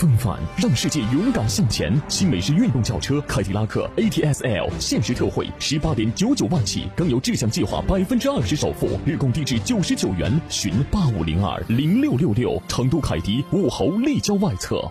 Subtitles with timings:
[0.00, 1.92] 风范让世界勇敢向前。
[2.08, 10.40] 新美式运动轿车凯迪拉克 ATS-L 限时特惠十八点九九万起，更有志向计划百分之二十首付，日供低至九十九元。
[10.48, 12.60] 寻八五零二零六六六。
[12.66, 14.90] 成都凯迪武侯立交外侧。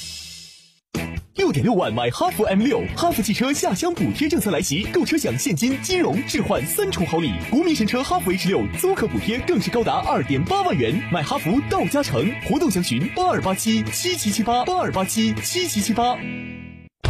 [1.51, 16.17] 点六万买哈弗 M 六，哈弗汽车下乡补贴政策来袭，购车享现金、金融置换三重好礼，国民神车哈弗 H 六租客补贴更是高达二点八万元，买哈弗到家城，活动详询八二八七七七七八八二八七七七七八。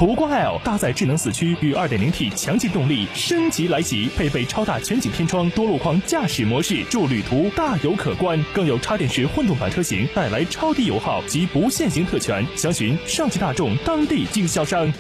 [0.02, 8.44] 途观 L 搭载智能四驱与 2.0T 强劲动力升级来袭，配备超大全景天窗、多路况驾驶模式，助旅途大有可观。
[8.52, 14.92] 更有插电式混动版车型带来超低油耗及不限行特权，详询上汽大众当地经销商。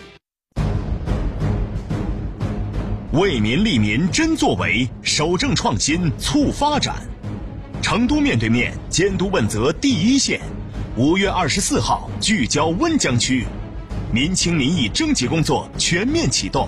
[3.13, 6.97] 为民利民真作为，守正创新促发展。
[7.81, 10.39] 成都面对面监督问责第一线，
[10.95, 13.47] 五月二十四号聚焦温江区。
[14.13, 16.67] 民情民意征集工作全面启动。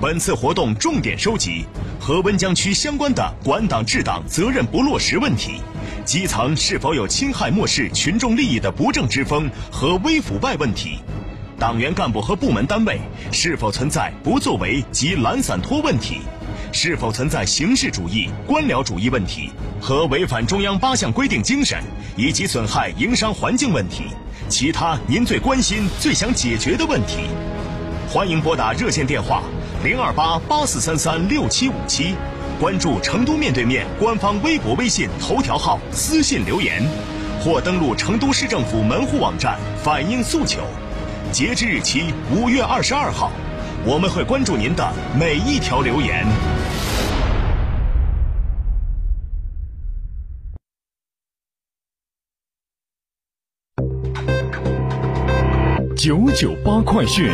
[0.00, 1.64] 本次活动重点收集
[1.98, 5.54] 和温江区相关的管党治党责任不落实问题，
[6.04, 10.98] 基层是否有侵害漠视群众利益的不正之风和微腐败问题，
[11.58, 13.00] 党员干部和部门单位
[13.32, 16.18] 是否存在不作为及懒散拖问题，
[16.70, 21.82] 是否存在形式主义、官僚主义问题和违反中央八项规定精神
[22.16, 24.04] 以及损害营商环境问题。
[24.52, 27.20] 其他您最关心、最想解决的问题，
[28.06, 29.42] 欢迎拨打热线电话
[29.82, 32.14] 零二八八四三三六七五七，
[32.60, 36.82] 关注成都面对面官方微博、微信、头条号私信留言，
[37.40, 40.60] 或登录成都市政府门户网站反映诉求。
[41.32, 43.32] 截至日期五月二十二号，
[43.86, 44.86] 我们会关注您的
[45.18, 46.26] 每一条留言。
[56.02, 57.30] 九九八快讯。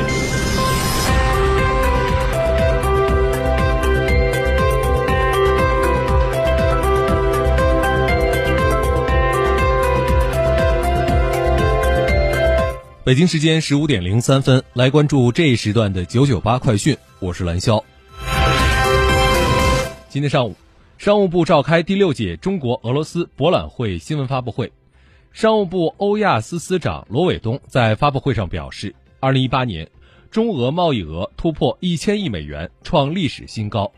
[13.03, 17.83] 北京时间十五点零三分，来关注这一时段的九九八快讯，我是蓝霄。
[20.11, 20.55] 今天上午，
[20.99, 24.71] 商务部召开第六届中国俄罗斯博览会新闻发布会。
[25.33, 29.89] 商务部欧亚司司长罗伟东在发布会上表示，二零一八年，
[30.31, 33.93] 中俄贸易额突破一千亿美元，创历史新高。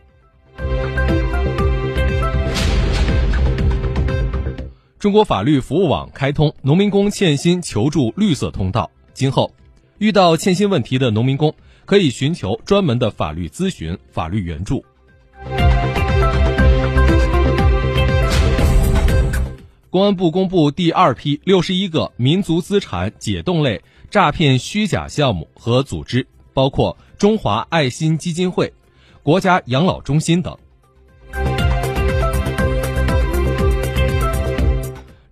[4.98, 9.50] 中国法律服务网开通农民工欠薪求助绿色通道，今后
[9.96, 11.54] 遇到欠薪问题的农民工
[11.86, 14.84] 可以寻求专门的法律咨询、法律援助。
[19.90, 26.24] 公安部公布第二批六十一个民族资产解冻类诈骗虚假项目和组织，
[26.54, 28.72] 包括中华爱心基金会、
[29.24, 30.56] 国家养老中心等。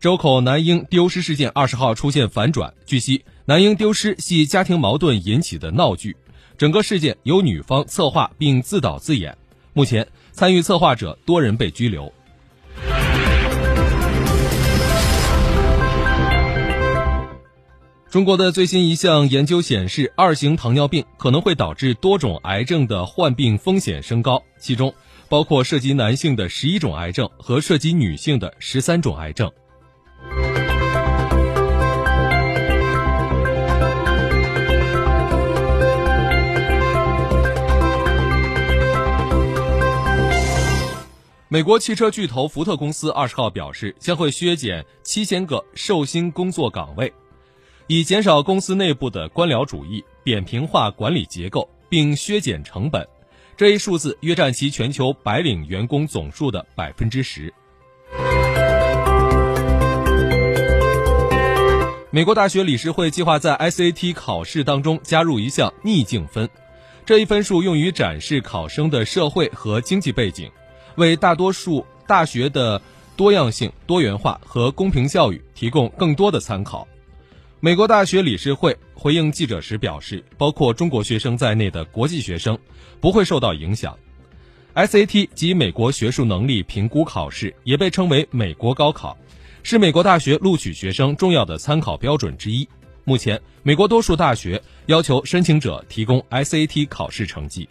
[0.00, 2.75] 周口男婴丢失事件二十号出现反转。
[2.84, 6.16] 据悉，男婴丢失系家庭矛盾引起的闹剧，
[6.56, 9.38] 整个事件由女方策划并自导自演。
[9.72, 12.12] 目前，参与策划者多人被拘留。
[18.10, 24.94] 中国的最新一项研究显示，二型糖尿病可能会导致多种癌症的患病风险升高，其中
[25.28, 29.52] 包括涉及男性的十一种癌症和涉及女性的十三种癌症。
[41.50, 47.12] 美国汽车巨头福特公司二十号表示，将会削减七千个寿星工作岗位。
[47.90, 53.08] 以减少公司内部的官僚主义扁平化管理结构并削减成本。
[53.56, 57.52] 这一数字约占其全球白领员工总数的百分之十。
[62.11, 66.46] 美国大学理事会计划在 sat 考试当中加入一项逆境分。
[67.06, 70.50] 这一分数用于展示考生的社会和经济背景
[70.96, 72.82] 为大多数大学的
[73.17, 76.87] 多样性多元化和公平教育提供更多的参考。
[77.60, 82.56] 美国大学理事会回应记者时表示，包括中国学生在内的国际学生
[83.00, 83.99] 不会受到影响。
[84.76, 89.19] SAT 及美国学术能力评估考试也被称为“美国高考”，
[89.64, 92.69] 是美国大学录取学生重要的参考标准之一。
[93.02, 97.69] 目前，美国多数大学要求申请者提供 SAT 考试成绩。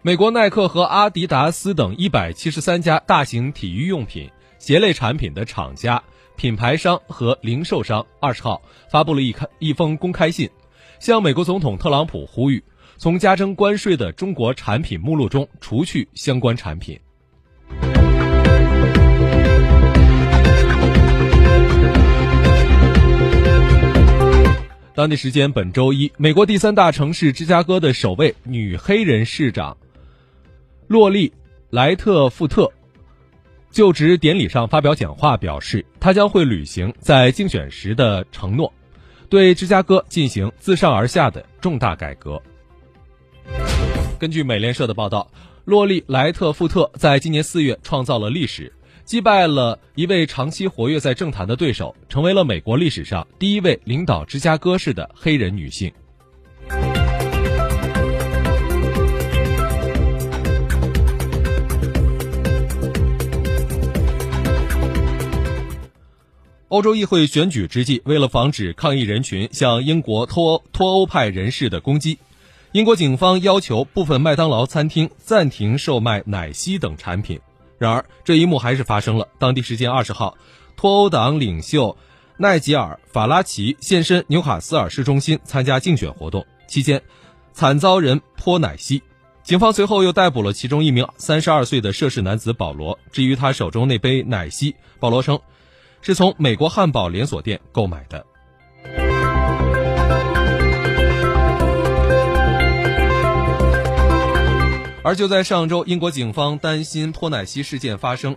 [0.00, 4.30] 美国耐克和阿迪达斯等一百七十三家大型体育用品、
[4.60, 6.00] 鞋类产品的厂家、
[6.36, 10.48] 品牌商和零售商二十号发布了一开一封公开信，
[11.00, 12.62] 向美国总统特朗普呼吁，
[12.96, 16.96] 从加征关税的中国产品目录中除去相关产品。
[24.94, 29.76] 当地时间本周一，美国第三大城市芝加哥的首位女黑人市长。
[30.88, 31.28] 洛丽·
[31.68, 32.66] 莱特富特
[33.70, 38.72] 就职典礼上发表讲话，表示他将会履行在竞选时的承诺，
[39.28, 42.40] 对芝加哥进行自上而下的重大改革。
[44.18, 45.30] 根据美联社的报道，
[45.66, 48.72] 洛丽·莱特富特在今年四月创造了历史，
[49.04, 55.92] 击败了一位长期活跃在政坛的对手，成为了美国历史上第一位领导芝加哥市的黑人女性。
[66.68, 72.18] 欧洲议会选举之际，为了防止抗议人群向英国脱脱欧派人士的攻击，
[72.72, 77.40] 英国警方要求部分麦当劳餐厅暂停售卖奶昔等产品。
[77.78, 79.26] 然而，这一幕还是发生了。
[79.38, 80.36] 当地时间二十号，
[80.76, 81.96] 脱欧党领袖
[82.36, 87.00] 奈吉尔·法拉奇现身纽卡斯尔市中心参加竞选活动，期间
[87.54, 89.02] 惨遭人泼奶昔。
[89.42, 92.98] 警方随后又逮捕了其中一名三十二岁的涉事男子保罗。
[93.10, 95.40] 至于他手中那杯奶昔，保罗称。
[96.00, 98.24] 是从美国汉堡连锁店购买的。
[105.04, 108.36] 而就在上周，英国警方担心泼奶昔事件发生，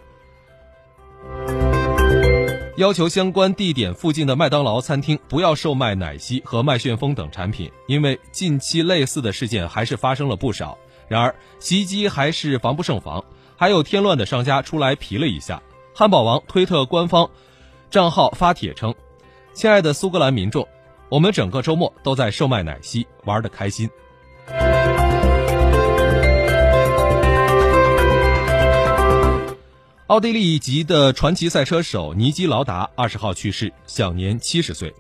[2.78, 10.78] 要求相关地点附近的麦当劳餐厅不要售卖奶昔和麦旋风等产品，因为近期类似的事件还是发生了不少。
[11.10, 13.26] 然而，袭击还是防不胜防，
[13.58, 15.62] 还有添乱的商家出来皮了一下。
[15.94, 17.30] 汉堡王推特官方。
[17.92, 18.96] 账号发帖称
[19.54, 20.66] ：“亲爱的苏格兰民众，
[21.10, 23.90] 我们整个周末都在售卖奶昔，玩得开心。”
[30.08, 34.94] 奥地利籍的传奇赛车手尼基劳达二十号去世，享年七十岁。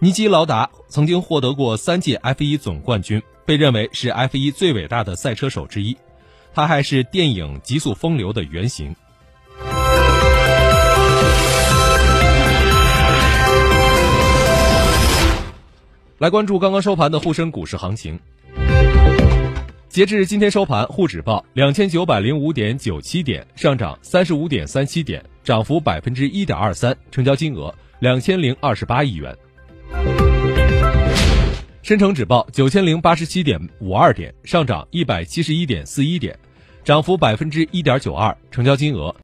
[0.00, 5.96] 尼基劳达曾经获得过三届 F1 总冠军，被认为是 F1 最伟大的赛车手之一。
[6.52, 8.94] 他还是电影《极速风流》的原型。
[16.18, 18.18] 来关注刚刚收盘的沪深股市行情。
[19.88, 29.36] 截至今天收盘，沪指报两千九百零五点九七点，上涨三十五点三七点，涨幅百分之一点二三，成交金额两千零二十八亿元。
[31.82, 36.38] 深成指报九千零八十七点五二点，上涨一百七十一点四一点，
[36.84, 39.12] 涨幅百分之一点九二，成交金额